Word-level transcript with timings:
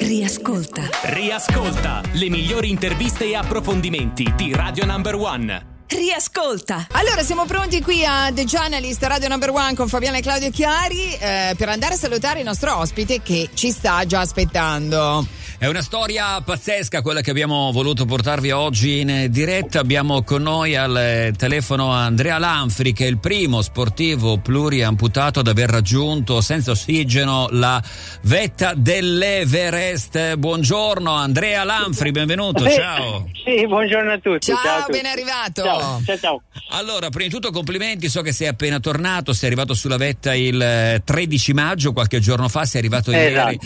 Riascolta. 0.00 0.88
Riascolta 1.02 2.00
le 2.12 2.30
migliori 2.30 2.70
interviste 2.70 3.26
e 3.26 3.36
approfondimenti 3.36 4.32
di 4.34 4.50
Radio 4.54 4.86
Number 4.86 5.14
One. 5.14 5.66
Riascolta. 5.88 6.86
Allora, 6.92 7.22
siamo 7.22 7.44
pronti 7.44 7.82
qui 7.82 8.02
a 8.02 8.32
The 8.32 8.44
Journalist 8.44 9.02
Radio 9.02 9.28
Number 9.28 9.50
One 9.50 9.74
con 9.74 9.88
Fabiana 9.88 10.16
e 10.16 10.22
Claudio 10.22 10.50
Chiari 10.50 11.14
eh, 11.16 11.54
per 11.54 11.68
andare 11.68 11.94
a 11.94 11.96
salutare 11.98 12.38
il 12.38 12.46
nostro 12.46 12.78
ospite 12.78 13.20
che 13.20 13.50
ci 13.52 13.70
sta 13.70 14.06
già 14.06 14.20
aspettando. 14.20 15.26
È 15.60 15.66
una 15.66 15.82
storia 15.82 16.40
pazzesca 16.40 17.02
quella 17.02 17.20
che 17.20 17.28
abbiamo 17.28 17.70
voluto 17.70 18.06
portarvi 18.06 18.50
oggi 18.50 19.00
in 19.00 19.26
diretta. 19.28 19.80
Abbiamo 19.80 20.22
con 20.22 20.40
noi 20.40 20.74
al 20.74 21.34
telefono 21.36 21.90
Andrea 21.90 22.38
Lanfri, 22.38 22.94
che 22.94 23.04
è 23.04 23.08
il 23.10 23.18
primo 23.18 23.60
sportivo 23.60 24.38
pluriamputato 24.38 25.40
ad 25.40 25.48
aver 25.48 25.68
raggiunto 25.68 26.40
senza 26.40 26.70
ossigeno 26.70 27.48
la 27.50 27.78
vetta 28.22 28.72
dell'Everest. 28.74 30.36
Buongiorno 30.36 31.12
Andrea 31.12 31.62
Lanfri, 31.64 32.10
benvenuto. 32.10 32.66
Ciao. 32.66 33.28
Sì, 33.44 33.66
buongiorno 33.66 34.12
a 34.12 34.18
tutti. 34.18 34.46
Ciao, 34.46 34.62
ciao 34.62 34.78
a 34.78 34.82
tutti. 34.84 34.92
ben 34.92 35.04
arrivato. 35.10 35.62
Ciao, 35.62 36.02
ciao, 36.06 36.18
ciao. 36.18 36.42
Allora, 36.70 37.10
prima 37.10 37.28
di 37.28 37.34
tutto 37.34 37.50
complimenti, 37.50 38.08
so 38.08 38.22
che 38.22 38.32
sei 38.32 38.46
appena 38.46 38.80
tornato, 38.80 39.34
sei 39.34 39.48
arrivato 39.48 39.74
sulla 39.74 39.98
vetta 39.98 40.34
il 40.34 40.58
eh, 40.58 41.02
13 41.04 41.52
maggio, 41.52 41.92
qualche 41.92 42.18
giorno 42.20 42.48
fa, 42.48 42.64
sei 42.64 42.80
arrivato 42.80 43.10
Esatto. 43.12 43.50
ieri 43.50 43.58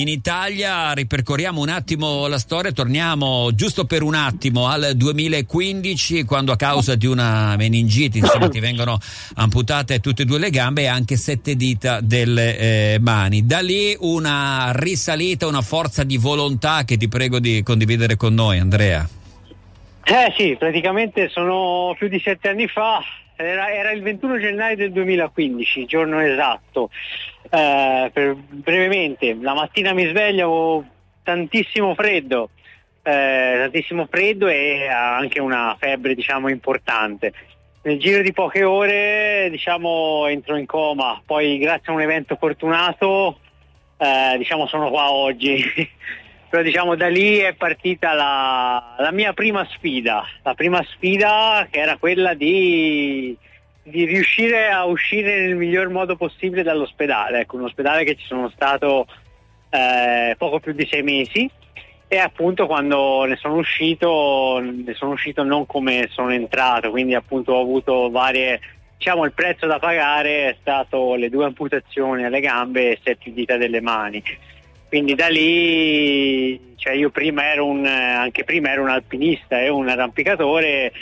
in 0.00 0.06
Italia, 0.08 0.92
ripercorriamo 1.40 1.60
un 1.60 1.68
attimo 1.70 2.26
la 2.26 2.38
storia, 2.38 2.70
torniamo 2.70 3.50
giusto 3.54 3.86
per 3.86 4.02
un 4.02 4.14
attimo 4.14 4.66
al 4.66 4.92
2015 4.94 6.24
quando 6.24 6.52
a 6.52 6.56
causa 6.56 6.96
di 6.96 7.06
una 7.06 7.56
meningite 7.56 8.18
insomma, 8.18 8.48
ti 8.48 8.60
vengono 8.60 8.98
amputate 9.36 10.00
tutte 10.00 10.22
e 10.22 10.24
due 10.26 10.38
le 10.38 10.50
gambe 10.50 10.82
e 10.82 10.86
anche 10.86 11.16
sette 11.16 11.56
dita 11.56 12.00
delle 12.00 12.58
eh, 12.58 12.98
mani. 13.00 13.46
Da 13.46 13.60
lì 13.60 13.96
una 14.00 14.72
risalita, 14.74 15.46
una 15.46 15.62
forza 15.62 16.04
di 16.04 16.18
volontà 16.18 16.84
che 16.84 16.98
ti 16.98 17.08
prego 17.08 17.38
di 17.38 17.62
condividere 17.62 18.16
con 18.16 18.34
noi 18.34 18.58
Andrea. 18.58 19.08
Eh 20.04 20.34
sì, 20.36 20.56
praticamente 20.58 21.28
sono 21.30 21.94
più 21.96 22.08
di 22.08 22.20
sette 22.22 22.48
anni 22.48 22.66
fa, 22.66 23.00
era, 23.36 23.72
era 23.72 23.92
il 23.92 24.02
21 24.02 24.38
gennaio 24.38 24.76
del 24.76 24.92
2015, 24.92 25.86
giorno 25.86 26.20
esatto. 26.20 26.90
Eh, 27.48 28.10
per- 28.12 28.36
brevemente, 28.36 29.36
la 29.40 29.54
mattina 29.54 29.92
mi 29.92 30.06
sveglio, 30.06 30.84
tantissimo 31.22 31.94
freddo, 31.94 32.50
eh, 33.02 33.56
tantissimo 33.58 34.06
freddo 34.10 34.48
e 34.48 34.86
anche 34.88 35.40
una 35.40 35.76
febbre 35.78 36.14
diciamo 36.14 36.48
importante. 36.48 37.32
Nel 37.82 37.98
giro 37.98 38.22
di 38.22 38.32
poche 38.32 38.62
ore 38.62 39.48
diciamo 39.50 40.26
entro 40.26 40.56
in 40.56 40.66
coma, 40.66 41.20
poi 41.24 41.58
grazie 41.58 41.92
a 41.92 41.94
un 41.94 42.02
evento 42.02 42.36
fortunato 42.36 43.38
eh, 43.96 44.36
diciamo 44.38 44.66
sono 44.66 44.90
qua 44.90 45.12
oggi. 45.12 45.62
Però 46.50 46.62
diciamo 46.62 46.96
da 46.96 47.06
lì 47.06 47.36
è 47.36 47.54
partita 47.54 48.12
la, 48.12 48.96
la 48.98 49.12
mia 49.12 49.32
prima 49.32 49.64
sfida, 49.70 50.24
la 50.42 50.54
prima 50.54 50.82
sfida 50.82 51.68
che 51.70 51.78
era 51.78 51.96
quella 51.96 52.34
di, 52.34 53.36
di 53.84 54.04
riuscire 54.04 54.68
a 54.68 54.84
uscire 54.84 55.42
nel 55.42 55.54
miglior 55.54 55.90
modo 55.90 56.16
possibile 56.16 56.64
dall'ospedale, 56.64 57.40
ecco 57.40 57.54
un 57.54 57.64
ospedale 57.64 58.02
che 58.02 58.16
ci 58.16 58.26
sono 58.26 58.48
stato 58.48 59.06
eh, 59.70 60.34
poco 60.36 60.60
più 60.60 60.72
di 60.72 60.86
sei 60.90 61.02
mesi 61.02 61.50
e 62.12 62.18
appunto 62.18 62.66
quando 62.66 63.24
ne 63.24 63.36
sono 63.36 63.54
uscito, 63.54 64.58
ne 64.60 64.94
sono 64.94 65.12
uscito 65.12 65.44
non 65.44 65.64
come 65.64 66.08
sono 66.10 66.32
entrato, 66.32 66.90
quindi 66.90 67.14
appunto 67.14 67.52
ho 67.52 67.60
avuto 67.60 68.10
varie, 68.10 68.60
diciamo 68.98 69.24
il 69.24 69.32
prezzo 69.32 69.66
da 69.66 69.78
pagare 69.78 70.48
è 70.48 70.56
stato 70.60 71.14
le 71.14 71.28
due 71.28 71.44
amputazioni 71.44 72.24
alle 72.24 72.40
gambe 72.40 72.90
e 72.90 72.98
sette 73.04 73.32
dita 73.32 73.56
delle 73.56 73.80
mani. 73.80 74.20
Quindi 74.88 75.14
da 75.14 75.28
lì, 75.28 76.74
cioè 76.74 76.94
io 76.94 77.10
prima 77.10 77.44
ero 77.44 77.64
un, 77.64 77.86
anche 77.86 78.42
prima 78.42 78.72
ero 78.72 78.82
un 78.82 78.88
alpinista 78.88 79.60
e 79.60 79.68
un 79.68 79.88
arrampicatore, 79.88 80.92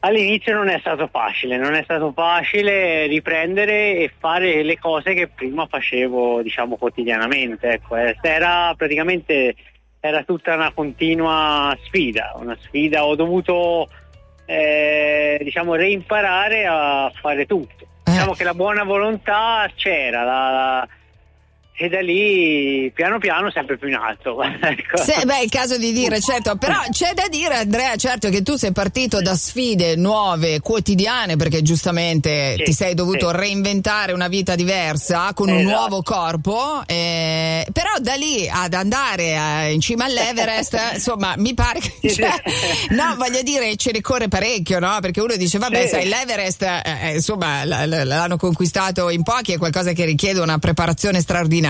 all'inizio 0.00 0.54
non 0.54 0.68
è 0.68 0.78
stato 0.80 1.08
facile, 1.08 1.56
non 1.56 1.74
è 1.74 1.82
stato 1.82 2.12
facile 2.12 3.06
riprendere 3.06 3.96
e 3.98 4.12
fare 4.18 4.62
le 4.62 4.78
cose 4.78 5.14
che 5.14 5.28
prima 5.28 5.66
facevo, 5.66 6.42
diciamo, 6.42 6.76
quotidianamente. 6.76 7.68
Ecco, 7.68 7.96
eh, 7.96 8.16
era 8.22 8.74
praticamente 8.76 9.54
era 10.00 10.22
tutta 10.22 10.54
una 10.54 10.72
continua 10.72 11.76
sfida, 11.84 12.32
una 12.36 12.56
sfida, 12.62 13.04
ho 13.04 13.14
dovuto 13.14 13.86
eh, 14.46 15.38
diciamo 15.42 15.74
reimparare 15.74 16.66
a 16.66 17.12
fare 17.20 17.46
tutto. 17.46 17.86
Diciamo 18.04 18.32
che 18.32 18.44
la 18.44 18.54
buona 18.54 18.82
volontà 18.82 19.70
c'era, 19.76 20.24
la- 20.24 20.50
la- 20.50 20.88
e 21.82 21.88
da 21.88 22.00
lì 22.02 22.92
piano 22.94 23.18
piano 23.18 23.50
sempre 23.50 23.78
più 23.78 23.88
in 23.88 23.94
alto. 23.94 24.42
ecco. 24.44 24.98
Se- 24.98 25.24
beh, 25.24 25.38
è 25.38 25.42
il 25.44 25.48
caso 25.50 25.78
di 25.78 25.92
dire, 25.92 26.20
certo, 26.20 26.56
però 26.56 26.76
c'è 26.90 27.14
da 27.14 27.26
dire, 27.28 27.54
Andrea, 27.56 27.96
certo 27.96 28.28
che 28.28 28.42
tu 28.42 28.56
sei 28.56 28.72
partito 28.72 29.22
da 29.22 29.34
sfide 29.34 29.96
nuove, 29.96 30.60
quotidiane, 30.60 31.36
perché 31.36 31.62
giustamente 31.62 32.56
Sì, 32.58 32.64
ti 32.64 32.72
sei 32.74 32.92
dovuto 32.92 33.30
sì. 33.30 33.36
reinventare 33.36 34.12
una 34.12 34.28
vita 34.28 34.54
diversa 34.56 35.32
con 35.32 35.48
un 35.48 35.60
Esatto. 35.60 35.74
nuovo 35.74 36.02
corpo, 36.02 36.82
eh, 36.86 37.66
però 37.72 37.88
da 38.00 38.14
lì 38.14 38.46
ad 38.46 38.74
andare 38.74 39.22
eh, 39.68 39.72
in 39.72 39.80
cima 39.80 40.04
all'Everest, 40.04 40.76
insomma, 40.92 41.32
mi 41.38 41.54
pare 41.54 41.80
che... 41.80 42.12
Cioè, 42.12 42.30
no, 42.90 43.14
voglio 43.16 43.40
dire, 43.40 43.74
ce 43.76 43.92
ne 43.92 44.02
corre 44.02 44.28
parecchio, 44.28 44.80
no? 44.80 44.98
Perché 45.00 45.22
uno 45.22 45.34
dice, 45.36 45.56
vabbè, 45.56 45.80
Sì. 45.84 45.88
sai, 45.88 46.08
l'Everest, 46.08 46.60
eh, 46.62 46.82
eh, 47.04 47.14
insomma, 47.14 47.64
l- 47.64 47.88
l- 47.88 48.06
l'hanno 48.06 48.36
conquistato 48.36 49.08
in 49.08 49.22
pochi, 49.22 49.52
è 49.54 49.56
qualcosa 49.56 49.92
che 49.92 50.04
richiede 50.04 50.40
una 50.40 50.58
preparazione 50.58 51.20
straordinaria. 51.22 51.68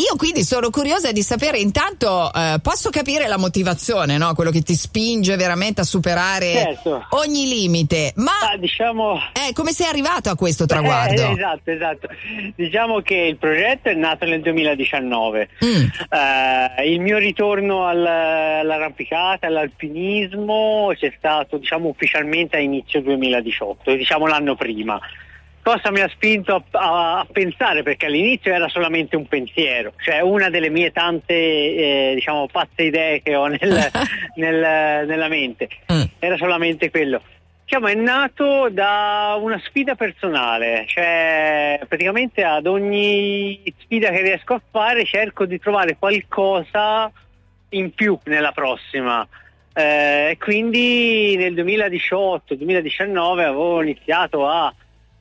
Io 0.00 0.14
quindi 0.16 0.44
sono 0.44 0.70
curiosa 0.70 1.10
di 1.10 1.22
sapere, 1.22 1.58
intanto 1.58 2.32
eh, 2.32 2.60
posso 2.62 2.88
capire 2.88 3.26
la 3.26 3.36
motivazione, 3.36 4.16
no? 4.16 4.32
quello 4.32 4.52
che 4.52 4.62
ti 4.62 4.74
spinge 4.74 5.34
veramente 5.34 5.80
a 5.80 5.84
superare 5.84 6.52
Certo. 6.52 7.04
ogni 7.10 7.48
limite, 7.48 8.12
ma 8.14 8.30
Ah, 8.52 8.56
diciamo 8.56 9.18
eh, 9.32 9.52
come 9.52 9.72
sei 9.72 9.88
arrivato 9.88 10.30
a 10.30 10.36
questo 10.36 10.66
traguardo? 10.66 11.20
Eh, 11.20 11.32
esatto, 11.32 11.70
esatto. 11.72 12.08
Diciamo 12.54 13.00
che 13.00 13.16
il 13.16 13.38
progetto 13.38 13.88
è 13.88 13.94
nato 13.94 14.24
nel 14.24 14.40
2019. 14.40 15.48
Mm. 15.64 15.86
Eh, 16.76 16.88
il 16.92 17.00
mio 17.00 17.18
ritorno 17.18 17.84
al- 17.84 18.06
all'arrampicata, 18.06 19.48
all'alpinismo 19.48 20.92
c'è 20.96 21.12
stato 21.18 21.56
diciamo 21.58 21.88
ufficialmente 21.88 22.56
a 22.56 22.60
inizio 22.60 23.00
2018, 23.02 23.94
diciamo 23.94 24.28
l'anno 24.28 24.54
prima. 24.54 24.96
Cosa 25.68 25.90
mi 25.90 26.00
ha 26.00 26.08
spinto 26.08 26.64
a, 26.70 27.18
a- 27.18 27.26
pensare? 27.30 27.82
Perché 27.82 28.06
all'inizio 28.06 28.54
era 28.54 28.68
solamente 28.68 29.16
un 29.16 29.26
pensiero, 29.26 29.92
cioè 30.02 30.20
una 30.20 30.48
delle 30.48 30.70
mie 30.70 30.92
tante 30.92 31.34
eh, 31.34 32.12
diciamo 32.14 32.46
pazze 32.50 32.84
idee 32.84 33.20
che 33.20 33.36
ho 33.36 33.48
nel- 33.48 33.58
nel- 34.36 35.06
nella 35.06 35.28
mente. 35.28 35.68
Mm. 35.92 36.02
Era 36.20 36.38
solamente 36.38 36.90
quello. 36.90 37.20
Diciamo, 37.64 37.88
è 37.88 37.94
nato 37.94 38.70
da 38.70 39.36
una 39.38 39.60
sfida 39.62 39.94
personale, 39.94 40.84
cioè 40.86 41.78
praticamente 41.86 42.42
ad 42.44 42.66
ogni 42.66 43.62
sfida 43.82 44.08
che 44.08 44.22
riesco 44.22 44.54
a 44.54 44.62
fare 44.70 45.04
cerco 45.04 45.44
di 45.44 45.58
trovare 45.58 45.96
qualcosa 45.98 47.12
in 47.70 47.92
più 47.92 48.18
nella 48.24 48.52
prossima. 48.52 49.28
Eh, 49.74 50.30
E 50.30 50.38
quindi 50.38 51.36
nel 51.36 51.52
2018-2019 51.52 53.20
avevo 53.20 53.82
iniziato 53.82 54.48
a, 54.48 54.72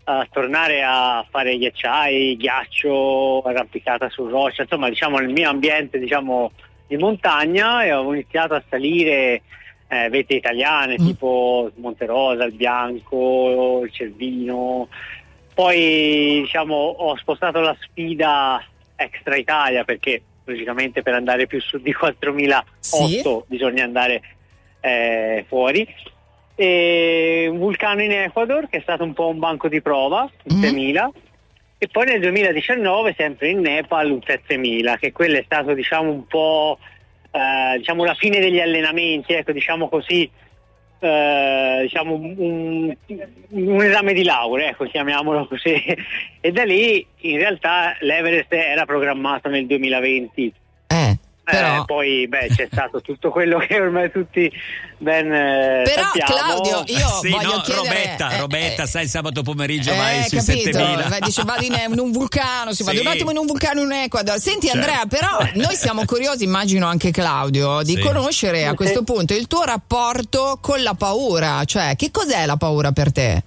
a 0.09 0.25
tornare 0.31 0.84
a 0.84 1.25
fare 1.29 1.57
ghiacciai, 1.57 2.38
ghiaccio, 2.38 3.41
arrampicata 3.41 4.09
su 4.09 4.25
roccia, 4.29 4.62
insomma 4.62 4.88
diciamo 4.88 5.18
nel 5.19 5.34
mio 5.34 5.50
ambiente 5.50 6.00
diciamo, 6.00 6.51
di 6.88 6.95
montagna 6.95 7.84
e 7.84 7.90
avevo 7.90 8.13
iniziato 8.13 8.53
a 8.53 8.63
salire 8.69 9.41
eh, 9.90 10.07
vette 10.09 10.35
italiane 10.35 10.94
Mm. 10.97 11.06
tipo 11.06 11.72
Monte 11.75 12.06
Rosa, 12.06 12.45
il 12.45 12.53
Bianco, 12.53 13.81
il 13.84 13.91
Cervino. 13.91 14.88
Poi 15.53 16.39
diciamo, 16.44 16.74
ho 16.75 17.18
spostato 17.18 17.59
la 17.59 17.75
sfida 17.81 18.63
extra 18.95 19.35
Italia 19.35 19.84
perché 19.84 20.22
logicamente 20.45 21.01
per 21.01 21.16
andare 21.16 21.47
più 21.47 21.59
su 21.59 21.80
di 21.80 21.92
4008 21.94 22.65
Sì. 22.80 23.44
bisogna 23.48 23.83
andare 23.83 24.21
eh, 24.80 25.44
fuori. 25.50 25.86
Un 26.63 27.57
vulcano 27.57 28.01
in 28.01 28.12
Ecuador 28.12 28.68
che 28.69 28.77
è 28.77 28.81
stato 28.81 29.04
un 29.04 29.13
po' 29.13 29.27
un 29.30 29.39
banco 29.39 29.68
di 29.68 29.81
prova, 29.81 30.30
il 30.44 30.56
Mm. 30.56 30.62
6000. 30.62 31.12
E 31.80 31.88
poi 31.89 32.06
nel 32.07 32.19
2019 32.21 33.13
sempre 33.15 33.50
in 33.50 33.59
Nepal 33.59 34.09
un 34.09 34.21
7000, 34.25 34.98
che 34.98 35.12
quello 35.12 35.38
è 35.38 35.44
stato 35.45 35.74
diciamo 35.74 36.09
un 36.09 36.25
po' 36.25 36.80
eh, 37.30 37.77
diciamo 37.77 38.04
la 38.04 38.15
fine 38.15 38.39
degli 38.39 38.59
allenamenti, 38.59 39.33
ecco 39.33 39.51
diciamo 39.51 39.88
così, 39.88 40.27
eh, 41.00 41.80
diciamo 41.83 42.13
un, 42.15 42.95
un 43.50 43.83
esame 43.83 44.13
di 44.13 44.24
laurea, 44.24 44.69
ecco 44.69 44.86
chiamiamolo 44.86 45.45
così. 45.48 45.75
E 46.42 46.51
da 46.51 46.63
lì 46.63 47.06
in 47.21 47.38
realtà 47.38 47.95
l'Everest 48.00 48.51
era 48.53 48.86
programmato 48.86 49.50
nel 49.50 49.68
2020. 49.68 50.53
Però- 51.49 51.81
Eh, 51.81 51.85
poi 51.85 52.27
beh, 52.27 52.47
c'è 52.53 52.67
stato 52.69 52.99
tutto 52.99 53.29
quello 53.29 53.57
che 53.59 53.79
ormai 53.79 54.11
tutti 54.11 54.51
ben 54.97 55.31
eh, 55.31 55.83
Però, 55.85 56.01
sappiamo. 56.03 56.59
Claudio, 56.61 56.83
io 56.94 57.07
sì, 57.21 57.29
voglio 57.29 57.55
no, 57.55 57.61
chiedere... 57.61 57.88
Robetta, 57.88 58.29
eh, 58.31 58.39
Robetta, 58.39 58.83
eh, 58.83 58.88
sai 58.88 59.03
il 59.03 59.09
sabato 59.09 59.44
pomeriggio 59.44 59.94
eh, 59.94 59.95
vai 59.95 60.23
sui 60.27 60.39
capito, 60.39 60.71
7000. 60.77 61.07
Vai, 61.07 61.19
dice 61.21 61.44
vado 61.44 61.63
in, 61.63 61.77
in 61.94 61.99
un 61.99 62.11
vulcano, 62.11 62.73
si 62.73 62.83
va 62.83 62.91
Sì. 62.91 62.97
un 62.97 63.07
attimo 63.07 63.31
in 63.31 63.38
un 63.38 63.45
vulcano 63.45 63.81
in 63.81 63.91
Ecuador. 63.94 64.38
Senti 64.39 64.67
Certo. 64.67 64.77
Andrea, 64.81 65.05
però 65.05 65.38
noi 65.53 65.75
siamo 65.75 66.03
curiosi, 66.03 66.44
immagino 66.44 66.85
anche 66.85 67.11
Claudio, 67.11 67.81
di 67.81 67.93
Sì. 67.95 68.01
conoscere 68.01 68.65
a 68.65 68.73
questo 68.73 69.03
punto 69.03 69.33
il 69.33 69.47
tuo 69.47 69.63
rapporto 69.63 70.57
con 70.61 70.83
la 70.83 70.95
paura, 70.95 71.63
cioè 71.63 71.95
che 71.95 72.11
cos'è 72.11 72.45
la 72.45 72.57
paura 72.57 72.91
per 72.91 73.11
te? 73.13 73.43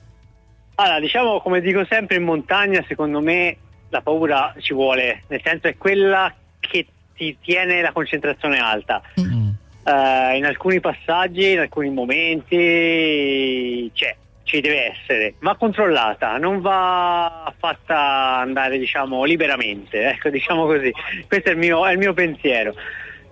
Allora, 0.77 1.01
diciamo, 1.01 1.41
come 1.43 1.61
dico 1.61 1.85
sempre, 1.87 2.17
in 2.17 2.23
montagna 2.23 2.83
secondo 2.89 3.21
me 3.21 3.57
la 3.91 4.01
paura 4.01 4.55
ci 4.59 4.73
vuole, 4.73 5.25
nel 5.27 5.41
senso 5.45 5.67
è 5.67 5.77
quella 5.77 6.33
che 6.61 6.87
ti 7.21 7.37
tiene 7.39 7.83
la 7.83 7.93
concentrazione 7.93 8.59
alta. 8.59 9.03
Mm. 9.21 9.51
Eh, 9.85 10.37
in 10.39 10.47
alcuni 10.47 10.81
passaggi, 10.81 11.53
in 11.53 11.59
alcuni 11.59 11.91
momenti 11.91 13.91
c'è, 13.93 14.17
ci 14.45 14.63
deve 14.63 14.93
essere, 14.93 15.35
va 15.41 15.55
controllata, 15.55 16.39
non 16.39 16.63
va 16.63 17.53
fatta 17.59 18.39
andare 18.39 18.79
diciamo 18.79 19.25
liberamente, 19.25 20.03
ecco 20.17 20.31
diciamo 20.31 20.65
così, 20.65 20.91
questo 21.29 21.51
è 21.51 21.53
il 21.53 21.59
mio, 21.59 21.87
è 21.87 21.93
il 21.93 21.99
mio 21.99 22.15
pensiero. 22.15 22.73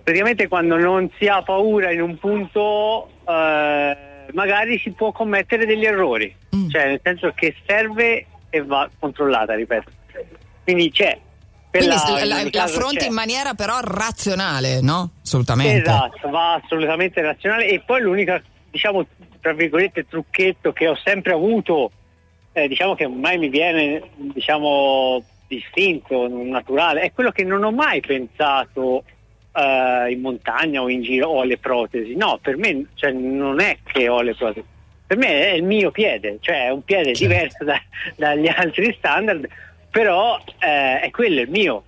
Praticamente 0.03 0.47
quando 0.47 0.77
non 0.77 1.09
si 1.17 1.27
ha 1.27 1.41
paura 1.41 1.91
in 1.91 2.01
un 2.01 2.15
punto 2.19 3.09
eh, 3.27 3.97
magari 4.33 4.77
si 4.77 4.91
può 4.91 5.11
commettere 5.11 5.65
degli 5.65 5.85
errori, 5.85 6.35
Mm. 6.55 6.69
cioè 6.69 6.87
nel 6.87 6.99
senso 7.03 7.31
che 7.35 7.55
serve 7.65 8.25
e 8.51 8.61
va 8.63 8.87
controllata, 8.99 9.55
ripeto. 9.55 9.89
Quindi 10.63 10.91
c'è. 10.91 11.17
Quindi 11.71 11.87
la, 11.87 12.25
la, 12.25 12.49
la 12.51 12.63
affronti 12.63 12.97
c'è. 12.97 13.05
in 13.07 13.13
maniera 13.13 13.53
però 13.53 13.79
razionale, 13.81 14.81
no? 14.81 15.11
Assolutamente. 15.23 15.81
Esatto, 15.81 16.29
va 16.29 16.55
assolutamente 16.55 17.21
razionale 17.21 17.67
e 17.67 17.81
poi 17.85 18.01
l'unica, 18.01 18.41
diciamo, 18.71 19.05
tra 19.39 19.53
virgolette, 19.53 20.07
trucchetto 20.07 20.73
che 20.73 20.87
ho 20.87 20.97
sempre 21.03 21.33
avuto, 21.33 21.91
eh, 22.53 22.67
diciamo 22.67 22.95
che 22.95 23.07
mai 23.07 23.37
mi 23.37 23.49
viene, 23.49 24.01
diciamo, 24.15 25.23
distinto, 25.47 26.27
naturale, 26.27 27.01
è 27.01 27.11
quello 27.11 27.31
che 27.31 27.43
non 27.43 27.63
ho 27.63 27.71
mai 27.71 28.01
pensato 28.01 29.03
eh, 29.53 30.11
in 30.11 30.21
montagna 30.21 30.81
o 30.81 30.89
in 30.89 31.01
giro 31.03 31.29
ho 31.29 31.43
le 31.43 31.57
protesi. 31.57 32.15
No, 32.15 32.39
per 32.41 32.57
me 32.57 32.85
cioè, 32.95 33.11
non 33.11 33.59
è 33.59 33.77
che 33.83 34.09
ho 34.09 34.21
le 34.21 34.33
protesi. 34.35 34.65
Per 35.05 35.17
me 35.17 35.27
è 35.27 35.53
il 35.53 35.63
mio 35.63 35.89
piede, 35.91 36.37
cioè 36.39 36.65
è 36.65 36.69
un 36.69 36.83
piede 36.83 37.15
Certo. 37.15 37.19
diverso 37.23 37.63
da- 37.63 37.81
dagli 38.15 38.47
altri 38.47 38.93
standard, 38.97 39.47
però 39.89 40.39
eh, 40.59 40.99
è 41.01 41.09
quello 41.11 41.41
il 41.41 41.49
mio. 41.49 41.83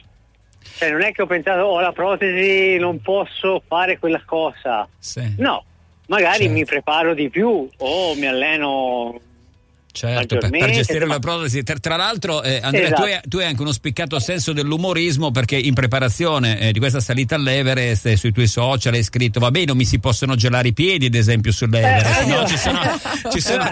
Cioè, 0.78 0.92
non 0.92 1.02
è 1.02 1.12
che 1.12 1.22
ho 1.22 1.28
pensato, 1.28 1.62
ho 1.62 1.80
la 1.80 1.92
protesi, 1.92 2.78
non 2.78 3.02
posso 3.02 3.62
fare 3.68 4.00
quella 4.00 4.22
cosa. 4.26 4.88
Sì. 4.98 5.36
No, 5.38 5.64
magari 6.08 6.40
Certo. 6.44 6.54
mi 6.54 6.66
preparo 6.66 7.14
di 7.14 7.30
più 7.30 7.68
o 7.78 8.16
mi 8.16 8.28
alleno. 8.28 9.20
Certo, 9.92 10.38
per, 10.38 10.50
per 10.50 10.72
gestire 10.72 11.06
la 11.06 11.20
protesi. 11.20 11.64
Tra, 11.64 11.76
tra 11.78 11.96
l'altro, 11.96 12.42
eh, 12.44 12.60
Andrea, 12.64 12.86
Esatto. 12.88 13.02
tu, 13.02 13.08
hai, 13.08 13.20
tu 13.28 13.38
hai 13.38 13.46
anche 13.46 13.62
uno 13.62 13.72
spiccato 13.74 14.20
senso 14.20 14.54
dell'umorismo 14.54 15.32
perché 15.32 15.58
in 15.58 15.74
preparazione 15.74 16.60
eh, 16.60 16.72
di 16.72 16.80
questa 16.80 17.00
salita 17.00 17.36
all'Everest 17.36 18.06
eh, 18.08 18.16
sui 18.18 18.32
tuoi 18.32 18.48
social 18.48 18.94
hai 18.94 19.04
scritto: 19.04 19.40
Vabbè, 19.40 19.66
non 19.66 19.78
mi 19.78 19.86
si 19.86 20.00
possono 20.00 20.36
gelare 20.36 20.70
i 20.70 20.74
piedi, 20.74 21.08
ad 21.08 21.16
esempio, 21.16 21.52
sull'Everest. 21.52 22.22
Eh, 22.22 22.26
no, 22.26 22.34
io- 22.42 22.48
ci 22.48 22.58
sono, 22.58 22.80
ci 23.32 23.40
sono, 23.42 23.72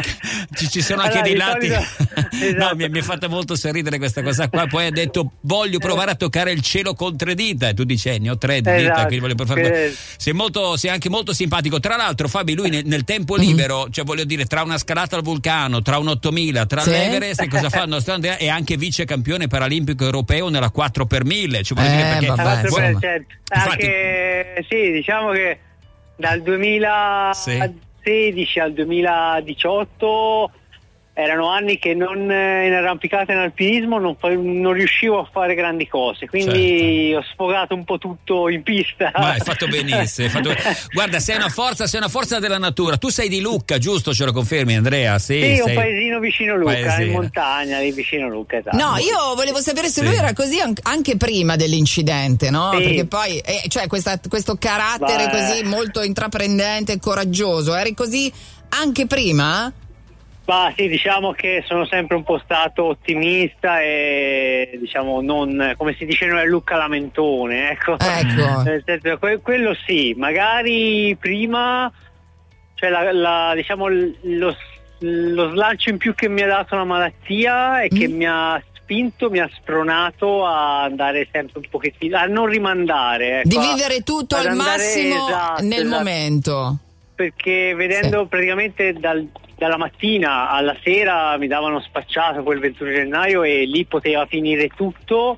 ci, 0.54 0.70
ci 0.70 0.82
sono 0.82 1.02
anche 1.02 1.20
Allora, 1.20 1.58
dei 1.58 1.68
di 1.68 1.70
lati. 1.78 1.86
solito- 2.08 2.28
no, 2.38 2.46
esatto. 2.46 2.76
mi, 2.76 2.90
mi 2.90 3.00
è 3.00 3.02
fatta 3.02 3.28
molto 3.28 3.56
sorridere 3.56 3.98
questa 3.98 4.22
cosa 4.22 4.50
qua. 4.50 4.68
Poi 4.68 4.86
hai 4.86 4.92
detto: 4.92 5.32
Voglio 5.42 5.80
provare 5.80 6.12
a 6.12 6.16
toccare 6.16 6.52
il 6.52 6.62
cielo 6.62 6.94
con 6.94 7.16
tre 7.18 7.34
dita. 7.36 7.70
E 7.70 7.74
tu 7.74 7.84
dici: 7.86 8.10
eh, 8.10 8.20
Ne 8.20 8.30
ho 8.32 8.38
tre 8.38 8.58
dita, 8.58 8.76
Esatto. 8.76 9.00
quindi 9.02 9.20
voglio 9.20 9.36
provare. 9.36 9.86
Eh. 9.88 9.96
Sei, 10.18 10.34
molto, 10.34 10.76
sei 10.78 10.90
anche 10.92 11.10
molto 11.10 11.34
simpatico. 11.34 11.80
Tra 11.80 11.96
l'altro, 11.96 12.28
Fabi, 12.28 12.54
lui 12.56 12.70
nel, 12.70 12.86
nel 12.86 13.04
tempo 13.06 13.36
libero, 13.36 13.88
cioè 13.90 14.04
voglio 14.04 14.26
dire, 14.26 14.46
tra 14.46 14.64
una 14.64 14.78
scalata 14.78 15.16
al 15.16 15.22
vulcano, 15.24 15.82
tra 15.82 15.98
un 16.10 16.16
8000, 16.16 16.66
tra 16.66 16.82
Sì. 16.82 16.90
l'Everest, 16.92 17.48
cosa 17.48 17.70
fa 17.70 17.84
il 17.84 17.90
nostro 17.90 18.14
Andrea? 18.14 18.38
È 18.38 18.48
anche 18.48 18.78
vice 18.78 19.06
campione 19.06 19.48
paralimpico 19.48 20.04
europeo 20.04 20.50
nella 20.50 20.70
4 20.70 21.06
per 21.06 21.24
1000. 21.26 21.64
Cioè, 21.64 21.78
voglio 21.78 21.90
Eh, 21.90 21.96
dire, 21.96 22.10
perché 22.10 22.26
vabbè, 22.28 22.62
per- 22.62 22.72
certo. 22.72 23.08
Infatti- 23.54 23.86
Anche 23.86 24.66
sì, 24.70 24.92
diciamo 24.92 25.32
che 25.32 25.60
dal 26.18 26.42
2016 26.42 28.60
al 28.60 28.74
2018 28.74 30.52
erano 31.22 31.50
anni 31.50 31.78
che 31.80 31.94
non 31.94 32.30
eh, 32.32 32.68
in 32.68 32.74
arrampicata 32.74 33.32
e 33.32 33.36
in 33.36 33.42
alpinismo 33.42 34.00
non, 34.00 34.16
fa- 34.18 34.30
non 34.30 34.72
riuscivo 34.74 35.20
a 35.20 35.30
fare 35.32 35.54
grandi 35.56 35.88
cose, 35.88 36.28
quindi 36.28 37.14
ho 37.16 37.22
sfogato 37.34 37.76
un 37.76 37.84
po' 37.84 37.98
tutto 37.98 38.50
in 38.50 38.64
pista. 38.64 39.12
Ma 39.16 39.32
hai 39.32 39.40
fatto 39.40 39.68
benissimo. 39.68 40.28
hai 40.28 40.34
fatto- 40.34 40.54
Guarda, 40.94 41.20
sei 41.20 41.36
una 41.36 41.50
forza, 41.50 41.88
sei 41.88 42.00
una 42.00 42.10
forza 42.10 42.40
della 42.40 42.58
natura. 42.58 42.98
Tu 42.98 43.10
sei 43.10 43.28
di 43.30 43.42
Lucca, 43.42 43.78
giusto? 43.78 44.14
Ce 44.14 44.24
lo 44.26 44.32
confermi, 44.32 44.76
Andrea? 44.76 45.20
Sì, 45.20 45.42
Sì, 45.42 45.60
un 45.60 45.68
sei- 45.68 45.76
paesino 45.76 46.20
vicino 46.20 46.56
Lucca, 46.56 46.72
Paesino. 46.74 47.06
in 47.06 47.12
montagna, 47.12 47.80
lì 47.80 47.92
vicino 47.92 48.28
Lucca, 48.30 48.58
esatto. 48.58 48.78
No, 48.78 48.96
io 48.98 49.36
volevo 49.36 49.60
sapere 49.60 49.88
se 49.88 50.02
Sì. 50.02 50.08
lui 50.08 50.16
era 50.16 50.34
così 50.34 50.60
an- 50.60 50.74
anche 50.84 51.18
prima 51.18 51.56
dell'incidente, 51.56 52.50
no? 52.50 52.72
Sì. 52.76 52.84
Perché 52.84 53.06
poi, 53.06 53.38
eh, 53.40 53.64
cioè, 53.68 53.88
questa- 53.88 54.20
questo 54.30 54.56
carattere 54.58 55.26
Beh. 55.26 55.32
così 55.32 55.64
molto 55.64 56.02
intraprendente 56.02 56.94
e 56.94 57.00
coraggioso, 57.00 57.76
eri 57.76 57.94
così 57.94 58.32
anche 58.70 59.06
prima? 59.08 59.72
Ma 60.50 60.74
sì, 60.76 60.88
diciamo 60.88 61.32
che 61.34 61.64
sono 61.68 61.86
sempre 61.86 62.16
un 62.16 62.24
po' 62.24 62.40
stato 62.44 62.86
ottimista 62.86 63.82
e 63.82 64.78
diciamo 64.82 65.22
non, 65.22 65.74
come 65.78 65.94
si 65.94 66.06
dice 66.06 66.26
noi 66.26 66.40
a 66.40 66.44
Lucca 66.46 66.76
lamentone, 66.76 67.70
ecco. 67.70 67.96
Ecco. 68.00 68.62
Nel 68.66 68.82
senso, 68.84 69.18
que- 69.20 69.38
quello 69.42 69.76
sì, 69.86 70.16
magari 70.18 71.16
prima, 71.20 71.92
cioè 72.74 72.90
la, 72.90 73.12
la- 73.12 73.52
diciamo 73.54 73.88
lo, 73.90 74.56
lo 75.02 75.50
slancio 75.52 75.92
in 75.92 75.98
più 75.98 76.16
che 76.16 76.28
mi 76.28 76.42
ha 76.42 76.48
dato 76.48 76.76
la 76.76 76.84
malattia 76.84 77.82
e 77.82 77.90
che 77.90 78.08
Mm. 78.08 78.16
mi 78.16 78.26
ha 78.26 78.60
spinto, 78.74 79.30
mi 79.30 79.38
ha 79.38 79.50
spronato 79.56 80.48
a 80.48 80.82
andare 80.82 81.28
sempre 81.32 81.60
un 81.60 81.66
pochettino, 81.70 82.18
a 82.18 82.26
non 82.26 82.48
rimandare. 82.48 83.44
Di 83.46 83.56
ecco, 83.56 83.64
a- 83.70 83.74
vivere 83.76 84.02
tutto 84.02 84.36
al 84.36 84.48
andare- 84.48 84.70
massimo 84.72 85.28
esatto, 85.28 85.62
nel 85.62 85.74
esatto 85.82 85.96
momento. 85.96 86.78
perché 87.14 87.76
vedendo 87.76 88.26
praticamente 88.26 88.94
dal- 88.94 89.28
dalla 89.60 89.78
mattina 89.78 90.50
alla 90.50 90.76
sera 90.82 91.38
mi 91.38 91.46
davano 91.46 91.80
spacciato 91.82 92.42
quel 92.42 92.58
21 92.60 92.92
gennaio 92.92 93.44
e 93.44 93.66
lì 93.66 93.86
poteva 93.86 94.26
finire 94.26 94.70
tutto 94.70 95.38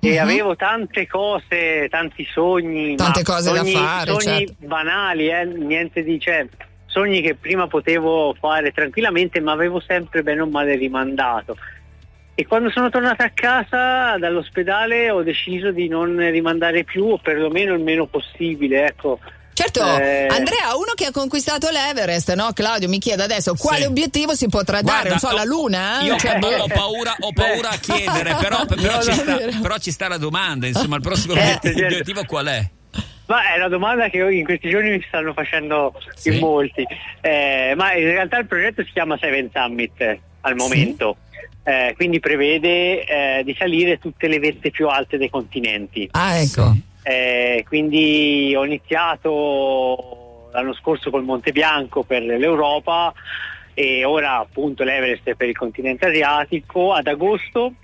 e 0.00 0.14
Mhm. 0.14 0.18
avevo 0.18 0.56
tante 0.56 1.06
cose, 1.06 1.86
tanti 1.90 2.26
sogni, 2.32 2.96
Tante 2.96 3.22
cose 3.22 3.52
da 3.52 3.58
sogni, 3.58 3.72
fare, 3.72 4.10
sogni 4.18 4.46
certo. 4.46 4.54
banali, 4.66 5.28
eh, 5.28 5.44
niente 5.44 6.02
di 6.02 6.18
cioè, 6.18 6.46
sogni 6.86 7.20
che 7.20 7.34
prima 7.36 7.66
potevo 7.68 8.34
fare 8.40 8.72
tranquillamente 8.72 9.38
ma 9.40 9.52
avevo 9.52 9.78
sempre 9.78 10.22
bene 10.22 10.40
o 10.40 10.46
male 10.46 10.74
rimandato. 10.74 11.56
E 12.34 12.46
quando 12.46 12.70
sono 12.70 12.88
tornata 12.88 13.24
a 13.24 13.30
casa 13.34 14.16
dall'ospedale 14.16 15.10
ho 15.10 15.22
deciso 15.22 15.70
di 15.72 15.88
non 15.88 16.16
rimandare 16.16 16.84
più 16.84 17.04
o 17.04 17.18
perlomeno 17.18 17.74
il 17.74 17.82
meno 17.82 18.06
possibile, 18.06 18.86
ecco. 18.86 19.18
Certo, 19.60 19.84
Eh. 19.98 20.26
Andrea, 20.28 20.74
uno 20.76 20.92
che 20.94 21.06
ha 21.06 21.10
conquistato 21.10 21.68
l'Everest, 21.70 22.32
no? 22.34 22.50
Claudio 22.54 22.88
mi 22.88 22.98
chiede 22.98 23.22
adesso 23.22 23.54
quale 23.54 23.82
Sì. 23.82 23.86
obiettivo 23.86 24.34
si 24.34 24.48
potrà 24.48 24.80
dare, 24.82 25.08
Guarda, 25.08 25.08
non 25.10 25.18
so, 25.18 25.28
ho- 25.28 25.32
la 25.36 25.44
luna? 25.44 26.00
Io 26.02 26.16
Cioè, 26.16 26.38
ho, 26.40 26.62
ho 26.62 26.66
paura, 26.66 27.14
ho 27.20 27.32
paura 27.32 27.68
a 27.70 27.76
chiedere, 27.78 28.34
però, 28.40 28.64
però 28.66 28.96
No, 28.96 29.02
ci 29.02 29.12
sta, 29.12 29.38
però 29.60 29.76
ci 29.78 29.90
sta 29.90 30.08
la 30.08 30.16
domanda. 30.18 30.66
Insomma, 30.66 30.96
il 30.96 31.02
prossimo 31.02 31.32
obiettivo, 31.38 31.72
certo. 31.78 31.84
obiettivo 31.94 32.24
qual 32.24 32.46
è? 32.46 32.68
Ma 33.26 33.52
è 33.52 33.56
una 33.58 33.68
domanda 33.68 34.08
che 34.08 34.18
in 34.18 34.44
questi 34.44 34.68
giorni 34.70 34.90
mi 34.90 35.04
stanno 35.06 35.32
facendo 35.32 35.92
Sì. 36.16 36.32
in 36.32 36.38
molti. 36.38 36.84
Eh, 37.20 37.74
ma 37.76 37.92
in 37.94 38.04
realtà 38.06 38.38
il 38.38 38.46
progetto 38.46 38.82
si 38.84 38.90
chiama 38.92 39.16
Seven 39.20 39.50
Summit 39.54 40.00
eh, 40.00 40.20
al 40.40 40.56
momento. 40.56 41.16
Eh, 41.62 41.92
quindi 41.94 42.18
prevede 42.18 43.04
eh, 43.04 43.42
di 43.44 43.54
salire 43.56 43.98
tutte 43.98 44.26
le 44.26 44.38
vette 44.40 44.70
più 44.70 44.88
alte 44.88 45.16
dei 45.18 45.28
continenti. 45.30 46.08
Ah, 46.12 46.38
ecco. 46.38 46.74
Eh, 47.02 47.64
quindi 47.66 48.54
ho 48.56 48.64
iniziato 48.64 50.48
l'anno 50.52 50.74
scorso 50.74 51.10
col 51.10 51.24
Monte 51.24 51.52
Bianco 51.52 52.02
per 52.02 52.22
l'Europa 52.22 53.12
e 53.74 54.04
ora 54.04 54.38
appunto 54.38 54.82
l'Everest 54.84 55.28
è 55.28 55.34
per 55.34 55.48
il 55.48 55.56
continente 55.56 56.06
asiatico. 56.06 56.92
Ad 56.92 57.06
agosto, 57.06 57.74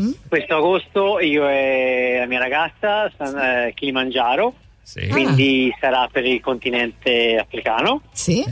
Mm? 0.00 0.12
questo 0.30 0.56
agosto 0.56 1.18
io 1.20 1.46
e 1.46 2.16
la 2.20 2.24
mia 2.26 2.38
ragazza 2.38 3.10
stanno 3.12 3.66
eh, 3.66 3.72
Kilimangiaro 3.74 4.54
Sì. 4.82 5.08
quindi 5.08 5.70
sarà 5.78 6.08
per 6.10 6.24
il 6.24 6.40
continente 6.40 7.36
africano. 7.36 8.00
Sì? 8.12 8.42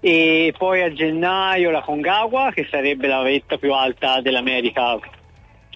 E 0.00 0.52
poi 0.58 0.82
a 0.82 0.92
gennaio 0.92 1.70
la 1.70 1.80
Concagua, 1.80 2.50
che 2.52 2.66
sarebbe 2.70 3.06
la 3.06 3.22
vetta 3.22 3.56
più 3.56 3.72
alta 3.72 4.20
dell'America 4.20 4.98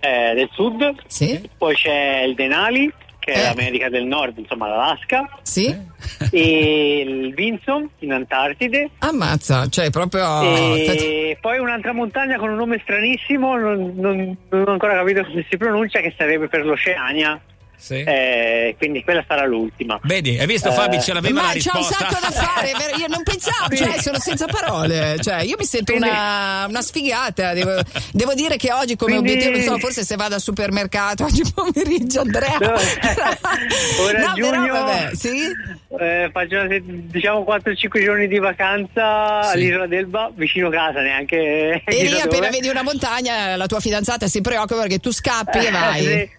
eh, 0.01 0.35
del 0.35 0.49
Sud. 0.53 0.95
Sì? 1.07 1.49
Poi 1.57 1.75
c'è 1.77 2.23
il 2.27 2.35
Denali, 2.35 2.93
che 3.29 3.35
è 3.35 3.39
Eh. 3.41 3.43
l'America 3.43 3.89
del 3.89 4.05
Nord, 4.05 4.39
insomma 4.39 4.69
l'Alaska. 4.69 5.29
Sì? 5.43 5.97
e 6.31 7.01
il 7.07 7.35
Vinson 7.35 7.89
in 8.01 8.13
Antartide. 8.13 8.91
Ammazza, 8.99 9.69
cioè 9.69 9.91
proprio... 9.91 10.43
E 10.43 11.37
poi 11.41 11.59
un'altra 11.59 11.93
montagna 11.93 12.39
con 12.39 12.51
un 12.51 12.57
nome 12.57 12.79
stranissimo, 12.83 13.57
non, 13.57 13.93
non- 13.97 14.37
non 14.49 14.65
ho 14.67 14.71
ancora 14.73 14.95
capito 14.95 15.25
come 15.25 15.45
si 15.49 15.57
pronuncia, 15.57 16.01
che 16.01 16.15
sarebbe 16.17 16.49
per 16.49 16.65
l'Oceania. 16.65 17.39
Sì. 17.81 18.03
eh, 18.03 18.75
quindi 18.77 19.05
quella 19.05 19.25
sarà 19.27 19.47
l'ultima. 19.47 19.99
Vedi, 20.03 20.37
hai 20.39 20.47
visto 20.47 20.69
Eh, 20.69 20.73
Fabio 20.73 21.01
ce 21.01 21.13
l'aveva 21.13 21.41
Ma 21.43 21.53
la 21.55 21.59
c'è 21.59 21.71
un 21.75 21.83
sacco 21.85 22.19
da 22.21 22.31
fare, 22.31 22.71
io 22.99 23.07
non 23.09 23.23
pensavo, 23.23 23.75
cioè 23.75 24.01
sono 24.01 24.19
senza 24.19 24.47
parole, 24.47 25.17
cioè 25.23 25.43
io 25.43 25.55
mi 25.59 25.65
sento 25.65 25.93
Quindi- 25.93 26.09
una, 26.11 26.67
una 26.69 26.83
sfigata, 26.83 27.53
devo, 27.55 27.81
devo 28.13 28.35
dire 28.35 28.57
che 28.57 28.73
oggi 28.73 28.97
come 28.97 29.13
Quindi- 29.15 29.33
obiettivo, 29.33 29.57
non 29.57 29.65
so, 29.65 29.79
forse 29.79 30.05
se 30.05 30.17
vado 30.17 30.35
al 30.35 30.41
supermercato 30.41 31.25
oggi 31.25 31.43
pomeriggio 31.55 32.21
Andrea. 32.23 32.59
No, 32.59 32.73
ora 34.03 34.19
no, 34.19 34.33
però 34.35 34.51
giugno- 34.51 34.73
vabbè, 34.73 35.11
sì? 35.15 35.77
Eh, 36.01 36.29
faccio 36.33 36.59
diciamo 36.69 37.45
4-5 37.49 38.03
giorni 38.05 38.29
di 38.29 38.39
vacanza 38.39 39.43
Sì. 39.45 39.53
all'isola 39.57 39.87
d'Elba, 39.87 40.31
vicino 40.35 40.69
casa, 40.69 41.01
neanche. 41.01 41.83
E 41.85 42.03
lì 42.05 42.15
appena 42.21 42.47
dove. 42.47 42.51
vedi 42.51 42.69
una 42.69 42.83
montagna 42.83 43.57
la 43.57 43.67
tua 43.67 43.81
fidanzata 43.81 44.27
si 44.27 44.41
preoccupa 44.41 44.81
perché 44.83 44.99
tu 44.99 45.11
scappi 45.13 45.59
e 45.67 45.71
vai. 45.71 46.07
Eh, 46.07 46.31
sì. 46.31 46.37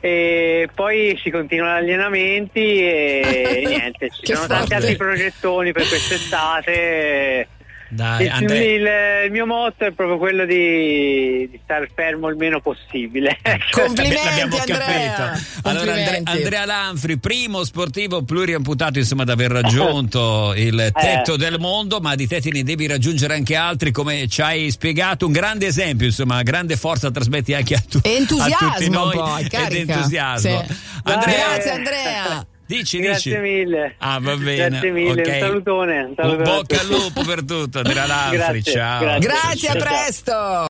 E 0.00 0.68
poi 0.74 0.81
si 1.22 1.30
continuano 1.30 1.80
gli 1.80 1.90
allenamenti 1.90 2.60
e 2.60 3.64
niente, 3.66 4.10
ci 4.10 4.34
sono 4.34 4.46
tanti 4.46 4.74
altri 4.74 4.96
progettoni 4.96 5.72
per 5.72 5.86
quest'estate. 5.86 7.48
Dai, 7.94 8.24
il, 8.24 8.30
Andrea. 8.30 8.62
il- 8.62 9.24
il 9.26 9.30
mio 9.32 9.44
motto 9.46 9.84
è 9.84 9.90
proprio 9.92 10.16
quello 10.16 10.46
di, 10.46 11.46
di 11.50 11.60
stare 11.62 11.90
fermo 11.94 12.28
il 12.28 12.36
meno 12.36 12.60
possibile. 12.60 13.38
Complimenti 13.70 14.24
L'abbiamo 14.24 14.56
Andrea. 14.56 14.78
capito. 14.78 15.68
Allora, 15.68 15.92
Andre- 15.92 16.04
Complimenti. 16.04 16.30
Andrea 16.30 16.64
Lanfri, 16.64 17.18
primo 17.18 17.64
sportivo 17.64 18.22
pluriamputato, 18.22 18.98
insomma, 18.98 19.22
ad 19.22 19.28
aver 19.28 19.50
raggiunto 19.50 20.54
il 20.56 20.90
tetto 20.94 21.36
del 21.36 21.58
mondo, 21.58 22.00
ma 22.00 22.14
di 22.14 22.26
te 22.26 22.40
te 22.40 22.50
ne 22.50 22.62
devi 22.62 22.86
raggiungere 22.86 23.34
anche 23.34 23.54
altri, 23.56 23.90
come 23.90 24.26
ci 24.26 24.40
hai 24.40 24.70
spiegato. 24.70 25.26
Un 25.26 25.32
grande 25.32 25.66
esempio, 25.66 26.06
insomma, 26.06 26.42
grande 26.42 26.76
forza 26.76 27.10
trasmetti 27.10 27.52
anche 27.52 27.74
a, 27.74 27.82
tu- 27.86 28.00
Entusiasmo 28.02 28.68
a 28.68 28.72
tutti 28.72 28.88
noi. 28.88 29.16
poi, 29.16 29.42
ed 29.42 29.48
carica. 29.50 29.92
entusiasmo. 29.94 30.64
Sì. 30.66 30.74
Andrea, 31.04 31.48
Grazie 31.52 31.70
Andrea. 31.70 32.46
Dici, 32.76 32.98
Grazie 32.98 33.40
dici. 33.40 33.42
mille. 33.42 33.94
Ah, 33.98 34.18
va 34.20 34.36
bene. 34.36 34.68
Grazie 34.68 34.90
mille, 34.90 35.20
ok. 35.22 35.28
un 35.28 35.38
salutone. 35.40 36.02
Un 36.02 36.14
saluto 36.16 36.36
Un 36.36 36.42
bocca 36.42 36.80
al 36.80 36.86
lupo 36.86 37.22
per 37.22 37.44
tutto, 37.44 37.78
Andrea 37.78 38.06
Lanfri. 38.06 38.36
Grazie, 38.36 38.72
ciao. 38.72 39.00
grazie. 39.00 39.28
Grazie, 39.28 39.68
a 39.68 39.74
presto. 39.74 40.66